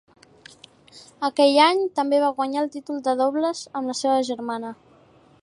Aquell 1.29 1.59
any 1.65 1.83
també 1.99 2.23
va 2.25 2.33
guanyar 2.41 2.65
el 2.65 2.73
títol 2.77 3.05
de 3.09 3.17
dobles 3.21 3.63
amb 3.81 3.93
la 3.93 4.01
seva 4.05 4.19
germana. 4.33 4.75